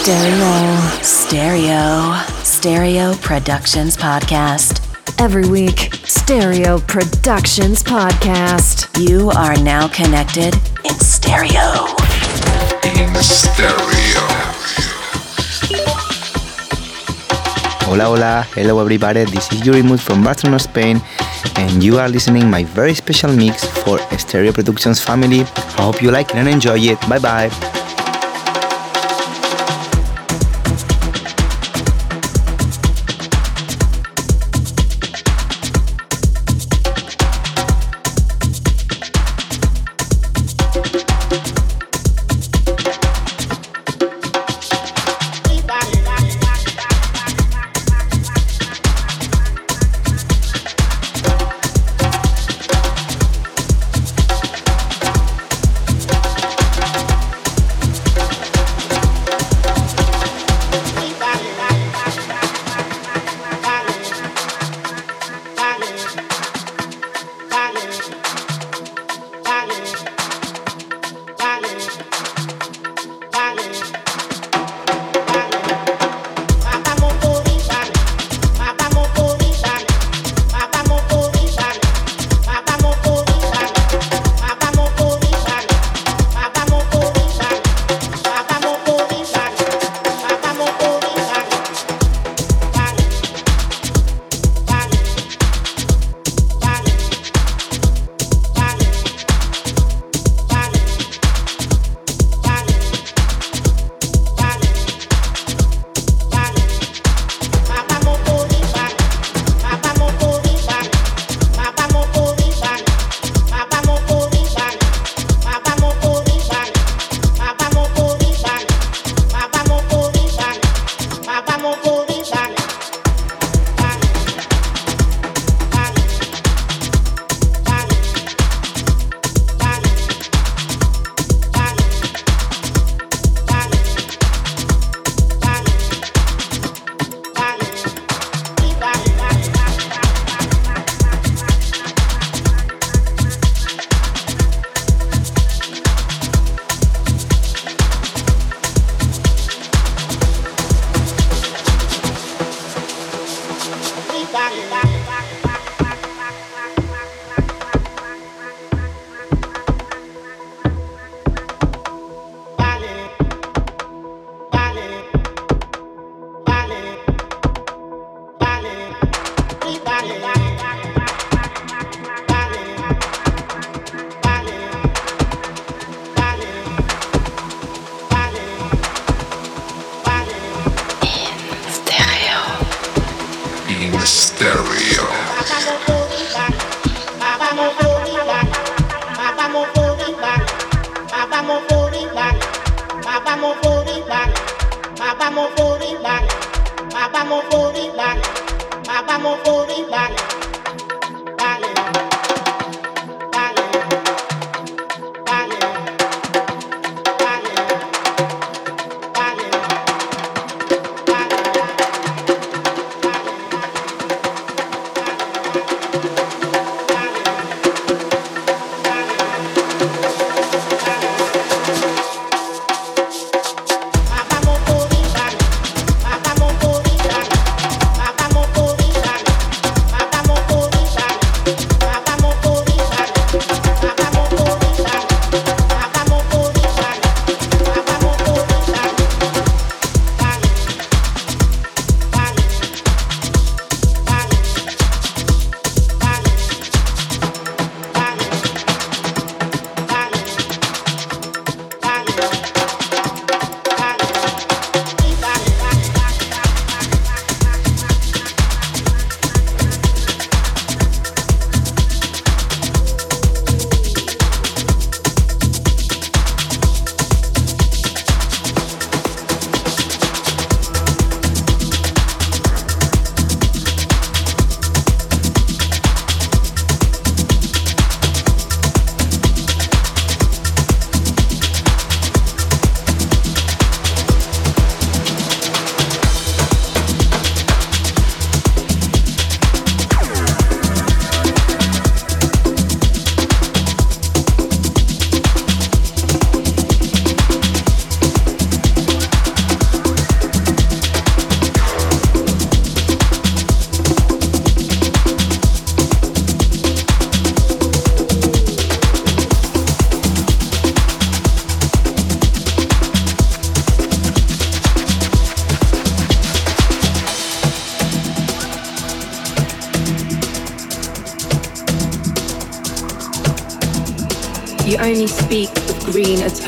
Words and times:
Stereo. 0.00 1.02
Stereo. 1.02 2.14
Stereo 2.42 3.14
Productions 3.20 3.98
Podcast. 3.98 4.80
Every 5.20 5.46
week, 5.46 5.92
Stereo 6.04 6.78
Productions 6.80 7.84
Podcast. 7.84 8.88
You 8.96 9.28
are 9.30 9.56
now 9.60 9.88
connected 9.88 10.54
in 10.88 10.96
stereo. 11.04 11.84
In 12.96 13.12
stereo. 13.20 14.24
Hola, 17.84 18.04
hola, 18.04 18.46
hello 18.54 18.80
everybody. 18.80 19.24
This 19.24 19.52
is 19.52 19.66
Uri 19.66 19.82
Mood 19.82 20.00
from 20.00 20.24
Barcelona, 20.24 20.58
Spain, 20.58 21.02
and 21.56 21.84
you 21.84 21.98
are 21.98 22.08
listening 22.08 22.48
my 22.48 22.64
very 22.64 22.94
special 22.94 23.36
mix 23.36 23.66
for 23.84 23.98
Stereo 24.16 24.52
Productions 24.52 24.98
family. 24.98 25.42
I 25.76 25.82
hope 25.84 26.00
you 26.00 26.10
like 26.10 26.30
it 26.30 26.36
and 26.36 26.48
enjoy 26.48 26.78
it. 26.78 26.98
Bye 27.06 27.18
bye. 27.18 27.79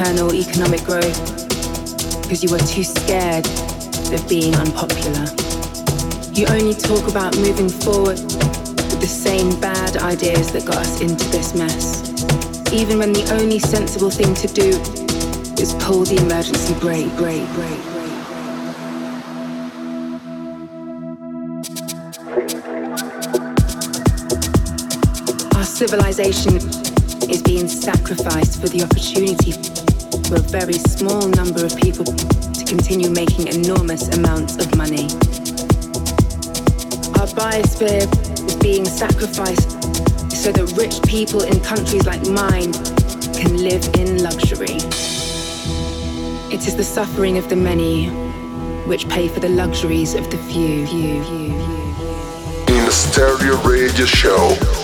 Green, 0.03 0.15
eternal 0.15 0.35
economic 0.35 0.83
growth 0.85 1.43
because 2.23 2.43
you 2.43 2.55
are 2.55 2.59
too 2.59 2.85
scared 2.85 3.47
of 4.13 4.29
being 4.29 4.55
unpopular. 4.55 5.27
You 6.33 6.47
only 6.49 6.75
talk 6.75 7.09
about 7.11 7.37
moving 7.39 7.69
forward 7.69 8.19
with 8.19 9.01
the 9.01 9.07
same 9.07 9.59
bad 9.61 9.97
ideas 9.99 10.53
that 10.53 10.65
got 10.65 10.77
us 10.77 11.01
into 11.01 11.29
this 11.31 11.55
mess. 11.55 12.03
Even 12.73 12.99
when 12.99 13.13
the 13.13 13.29
only 13.33 13.59
sensible 13.59 14.11
thing 14.11 14.35
to 14.35 14.49
do 14.49 14.71
is 15.61 15.75
pull 15.85 16.05
the 16.05 16.17
emergency 16.17 16.75
brake, 16.81 17.15
brake, 17.17 17.47
brake. 17.53 17.81
Our 25.55 25.65
civilization 25.65 26.57
is 27.31 27.43
being 27.43 27.69
sacrificed 27.69 28.61
for 28.61 28.69
the 28.69 28.83
opportunity 28.83 29.82
for 30.33 30.39
a 30.39 30.61
very 30.61 30.73
small 30.73 31.29
number 31.29 31.63
of 31.63 31.77
people 31.77 32.07
to 32.07 32.65
continue 32.65 33.11
making 33.11 33.49
enormous 33.49 34.09
amounts 34.17 34.57
of 34.57 34.75
money. 34.77 35.05
Our 37.21 37.29
biosphere 37.37 38.09
is 38.47 38.57
being 38.57 38.87
sacrificed 38.87 39.73
so 40.33 40.51
that 40.53 40.73
rich 40.75 41.03
people 41.07 41.43
in 41.43 41.61
countries 41.61 42.07
like 42.07 42.23
mine 42.29 42.73
can 43.35 43.59
live 43.59 43.85
in 43.97 44.23
luxury. 44.23 44.77
It 46.51 46.67
is 46.67 46.77
the 46.77 46.85
suffering 46.85 47.37
of 47.37 47.51
the 47.51 47.57
many 47.57 48.07
which 48.87 49.07
pay 49.11 49.29
for 49.29 49.41
the 49.41 49.51
luxuries 49.51 50.15
of 50.15 50.31
the 50.31 50.39
few. 50.39 50.87
In 52.69 52.85
the 52.87 52.91
Stereo 52.91 53.57
Radio 53.69 54.07
Show. 54.07 54.82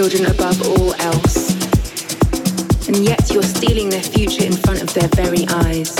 Children 0.00 0.30
above 0.30 0.66
all 0.66 0.94
else, 0.94 1.52
and 2.88 3.04
yet 3.04 3.30
you're 3.30 3.42
stealing 3.42 3.90
their 3.90 4.02
future 4.02 4.42
in 4.42 4.52
front 4.52 4.80
of 4.80 4.90
their 4.94 5.08
very 5.08 5.46
eyes. 5.66 5.94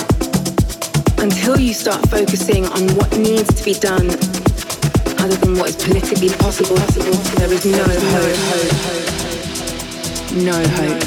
Until 1.18 1.60
you 1.60 1.74
start 1.74 2.08
focusing 2.08 2.64
on 2.64 2.88
what 2.96 3.14
needs 3.18 3.52
to 3.52 3.62
be 3.62 3.74
done, 3.74 4.08
other 5.20 5.36
than 5.36 5.58
what 5.58 5.68
is 5.68 5.76
politically 5.76 6.30
possible, 6.30 6.76
there 7.36 7.52
is 7.52 7.66
no 7.66 7.84
hope. 8.16 8.40
No 10.32 10.58
hope. 10.80 11.02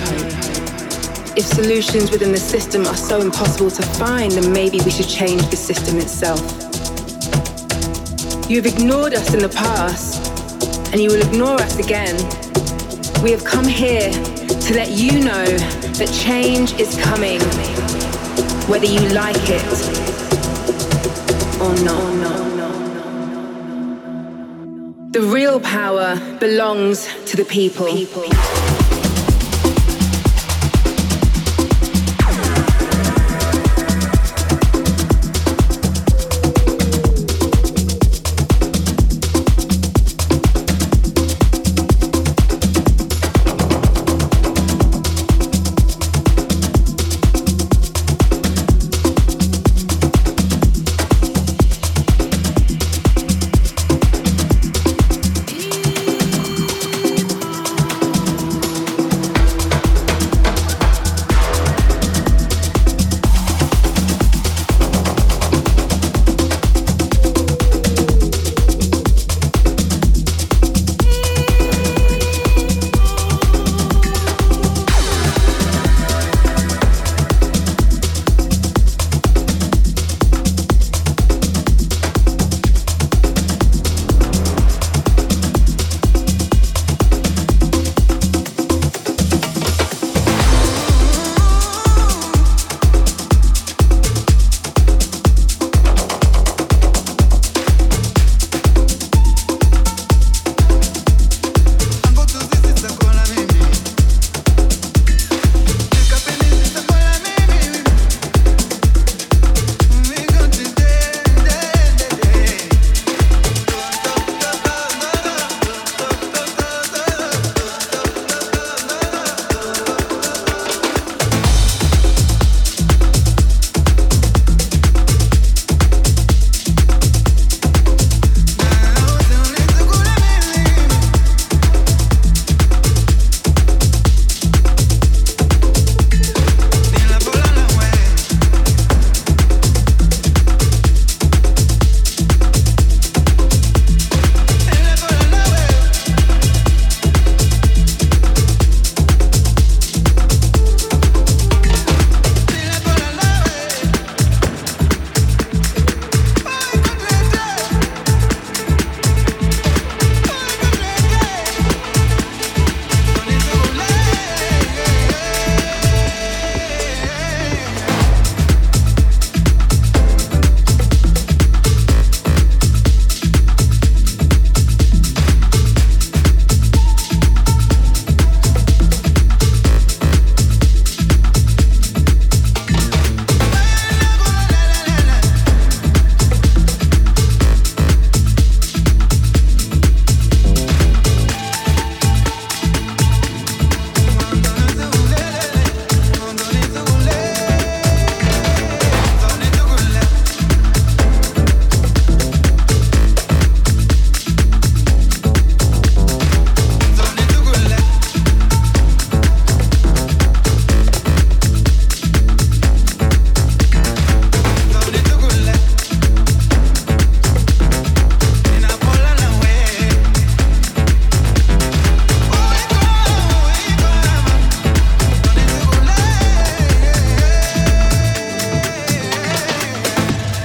If 1.35 1.45
solutions 1.45 2.11
within 2.11 2.31
the 2.31 2.37
system 2.37 2.85
are 2.85 2.95
so 2.95 3.21
impossible 3.21 3.71
to 3.71 3.81
find, 3.97 4.31
then 4.33 4.53
maybe 4.53 4.79
we 4.85 4.91
should 4.91 5.09
change 5.09 5.41
the 5.47 5.57
system 5.57 5.97
itself. 5.97 6.41
You've 8.47 8.67
ignored 8.67 9.15
us 9.15 9.33
in 9.33 9.39
the 9.39 9.49
past, 9.49 10.21
and 10.93 11.01
you 11.01 11.09
will 11.09 11.25
ignore 11.27 11.59
us 11.59 11.79
again. 11.79 12.42
We 13.23 13.31
have 13.31 13.45
come 13.45 13.65
here 13.65 14.11
to 14.11 14.73
let 14.75 14.89
you 14.91 15.21
know 15.21 15.45
that 15.45 16.11
change 16.11 16.73
is 16.73 16.93
coming, 17.01 17.39
whether 18.67 18.85
you 18.85 18.99
like 19.13 19.37
it 19.47 19.63
or 21.61 21.73
not. 21.85 22.03
The 25.13 25.21
real 25.21 25.61
power 25.61 26.19
belongs 26.41 27.07
to 27.27 27.37
the 27.37 27.45
people. 27.45 27.87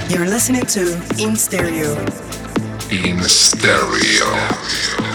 You're 0.09 0.25
listening 0.25 0.65
to 0.65 0.93
In 1.19 1.35
Stereo. 1.35 1.93
In 2.89 3.21
Stereo. 3.21 5.08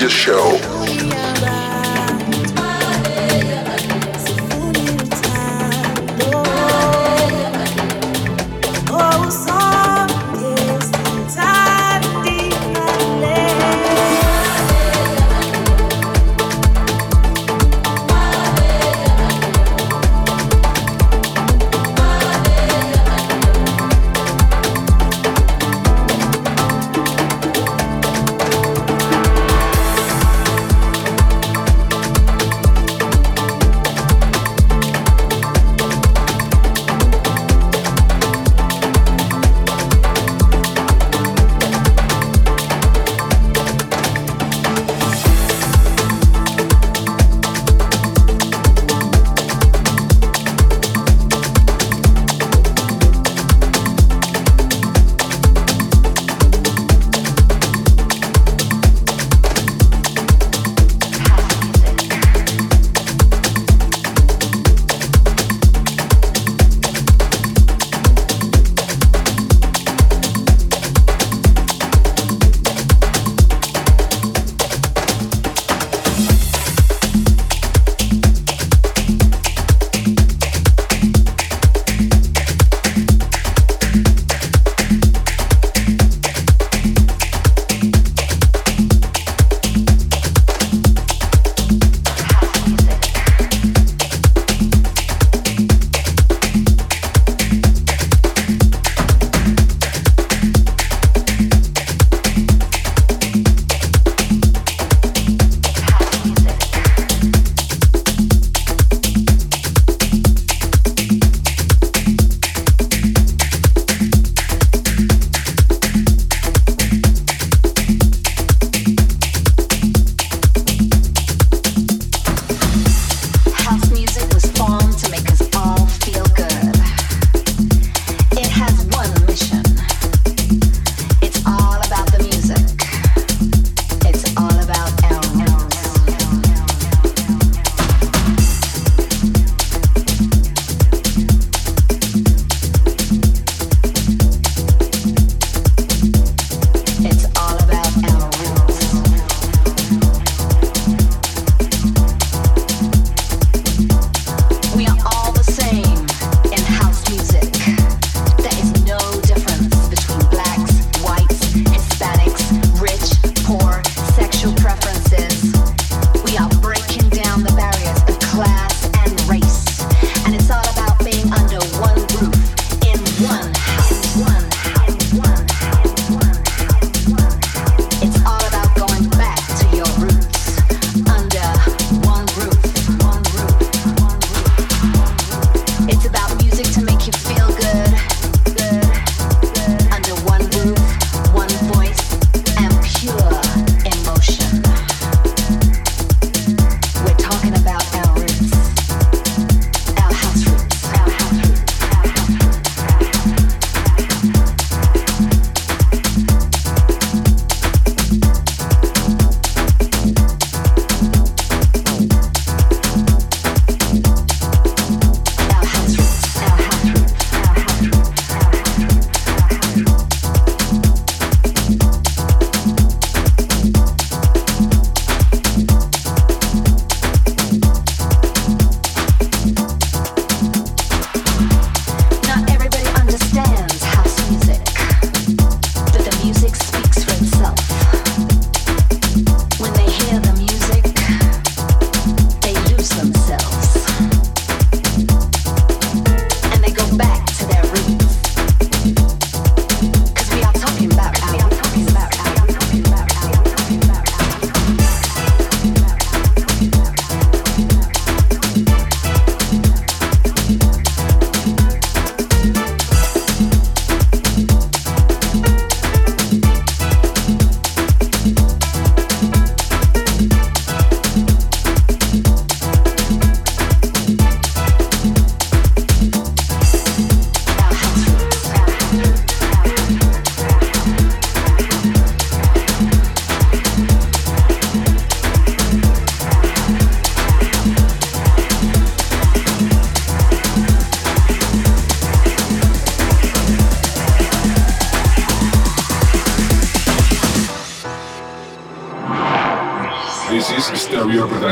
just 0.00 0.14
show. 0.14 0.69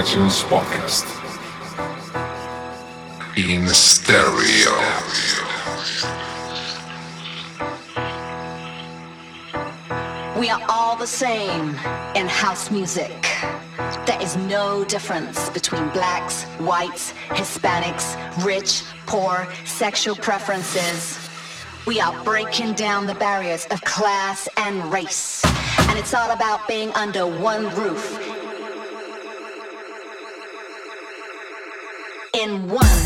Productions 0.08 0.42
Podcast. 0.44 1.04
In 3.36 3.68
stereo. 3.68 4.72
We 10.40 10.48
are 10.48 10.62
all 10.70 10.96
the 10.96 11.06
same 11.06 11.70
in 12.14 12.26
house 12.26 12.70
music. 12.70 13.12
There 14.06 14.18
is 14.22 14.34
no 14.36 14.82
difference 14.84 15.50
between 15.50 15.86
blacks, 15.90 16.44
whites, 16.58 17.12
Hispanics, 17.28 18.16
rich, 18.42 18.84
poor, 19.04 19.46
sexual 19.66 20.16
preferences. 20.16 21.18
We 21.86 22.00
are 22.00 22.14
breaking 22.24 22.74
down 22.74 23.06
the 23.06 23.14
barriers 23.16 23.66
of 23.70 23.82
class 23.82 24.48
and 24.56 24.90
race. 24.90 25.44
And 25.80 25.98
it's 25.98 26.14
all 26.14 26.30
about 26.30 26.66
being 26.66 26.92
under 26.94 27.26
one 27.26 27.68
roof. 27.76 28.37
In 32.38 32.68
one, 32.68 32.97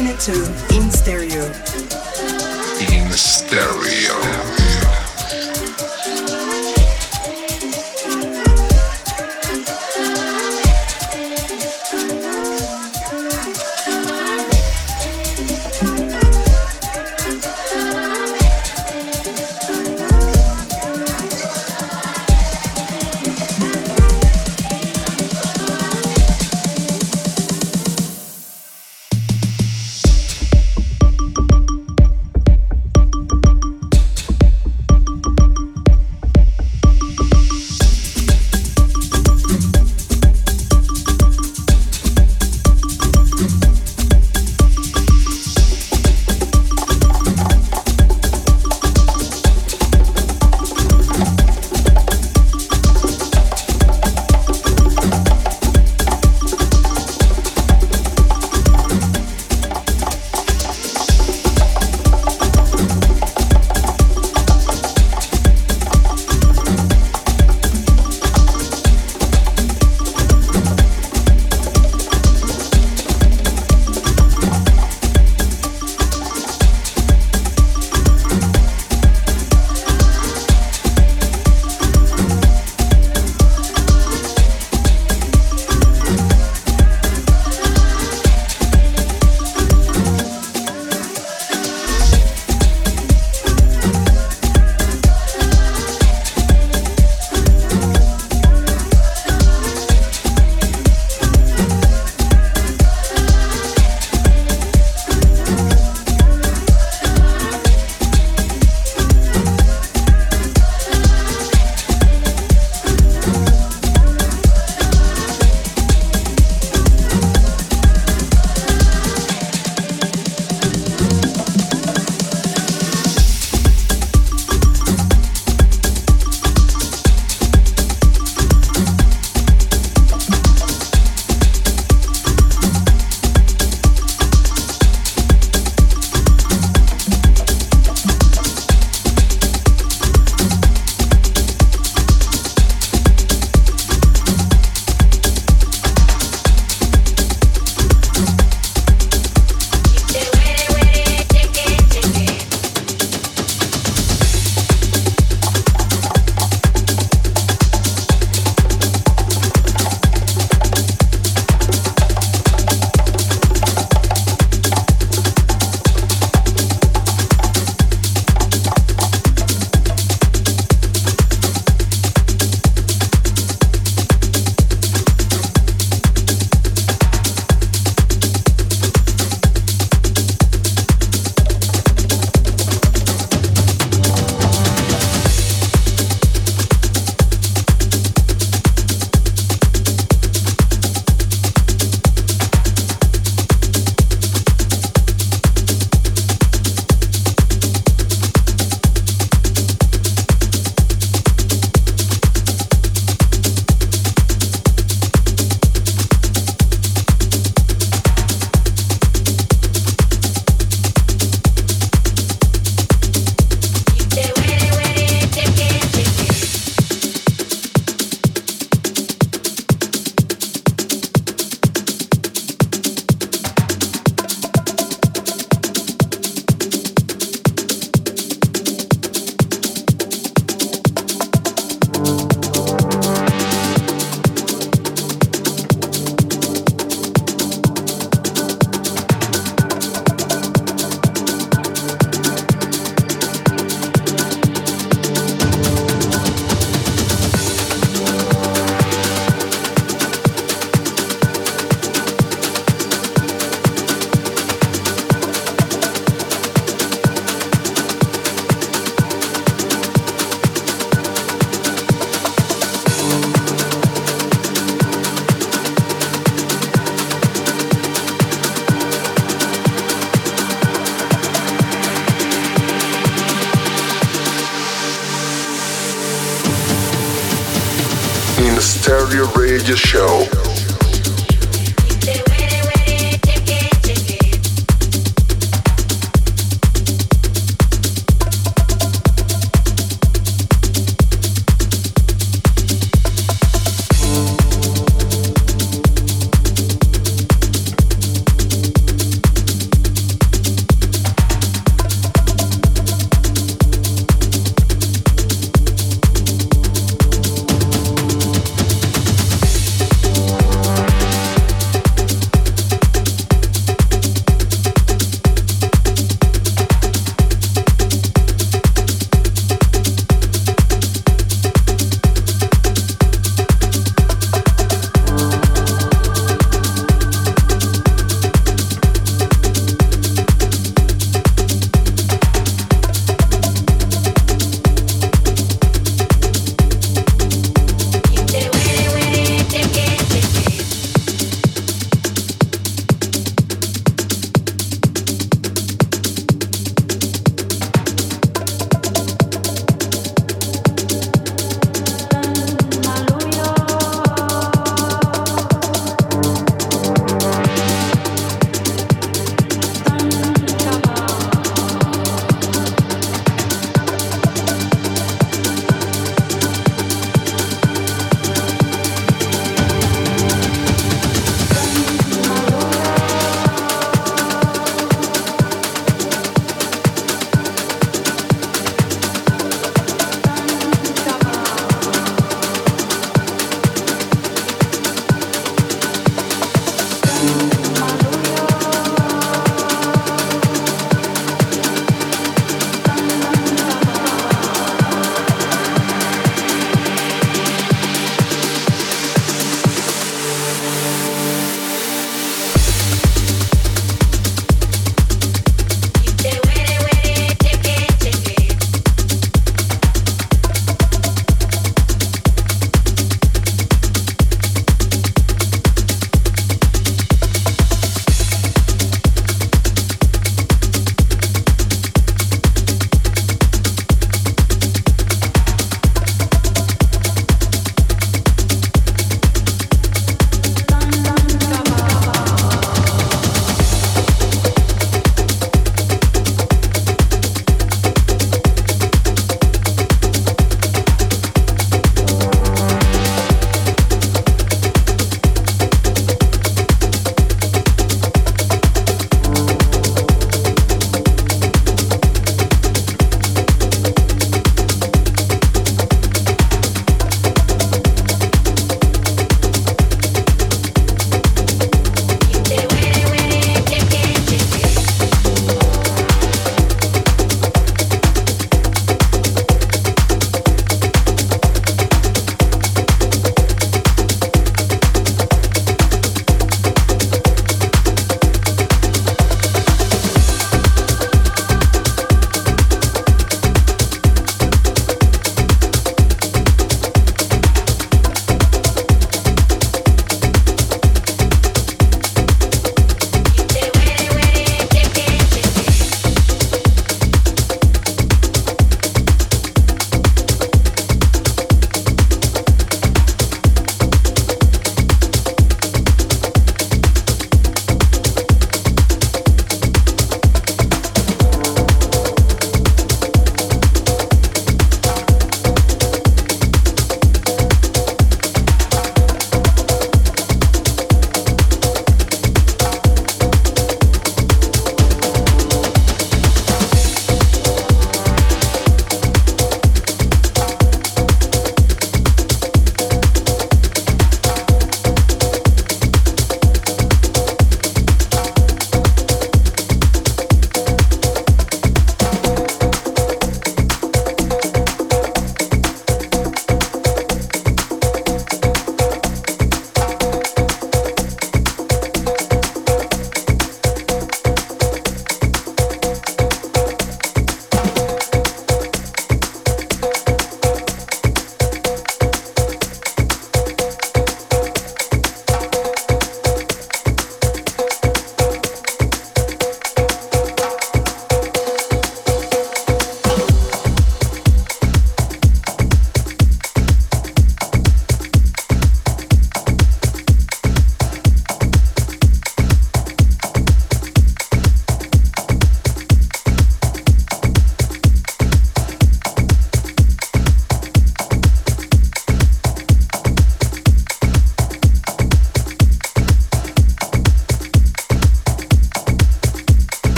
listening 0.00 0.16
to 0.18 0.76
In 0.76 0.90
Stereo. 0.92 1.44
In 2.80 3.10
Stereo. 3.10 4.57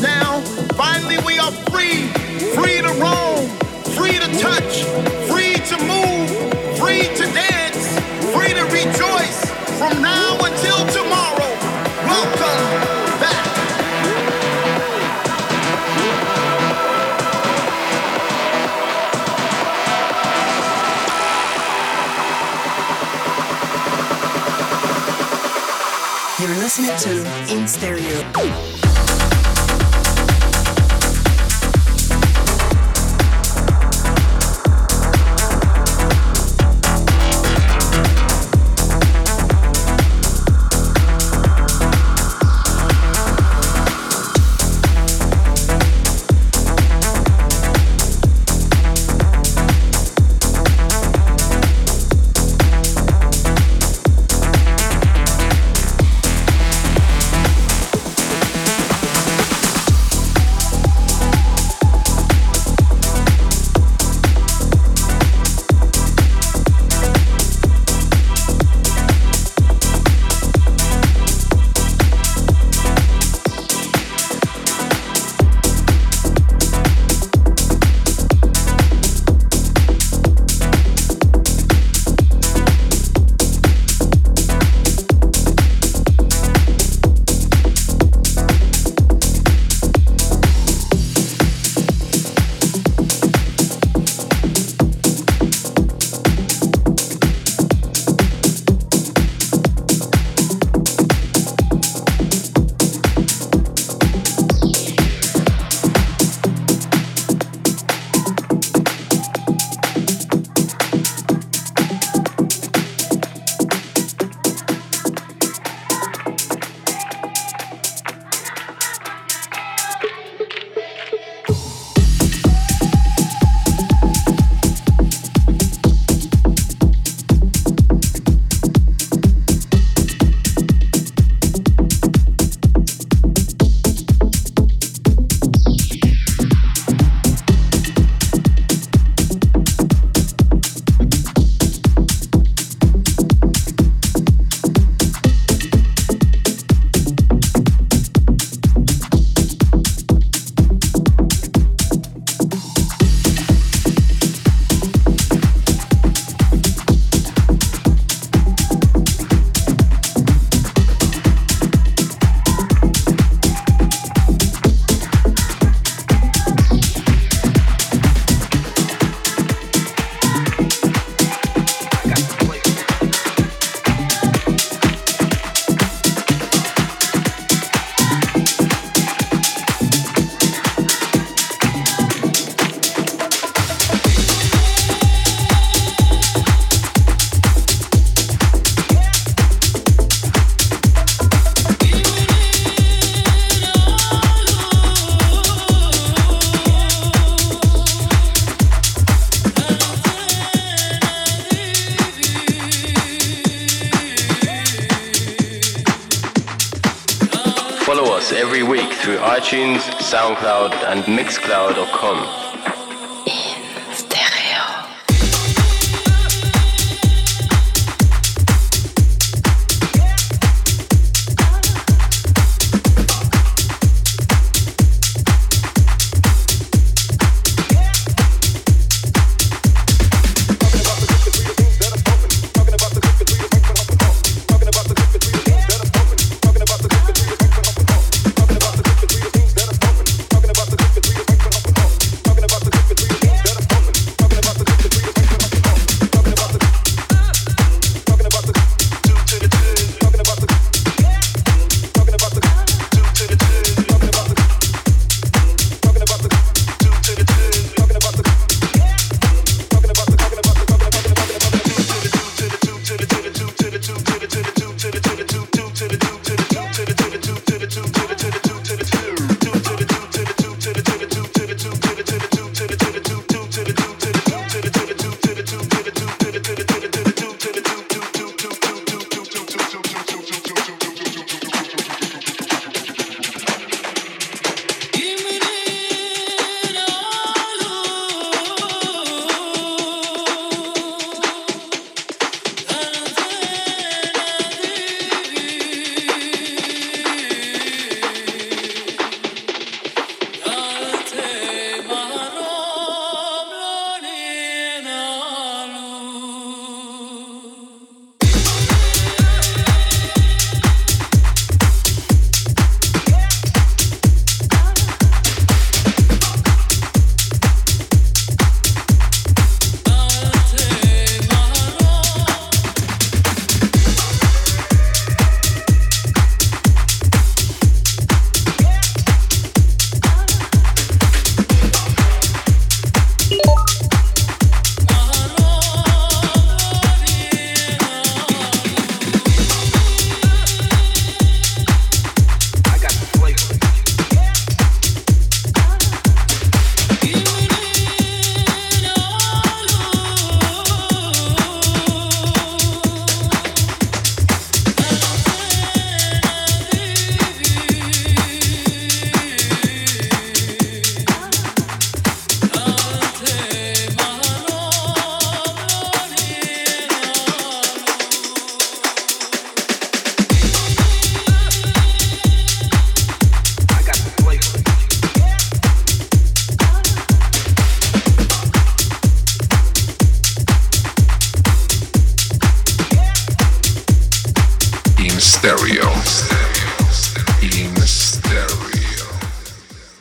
now. 0.00 0.51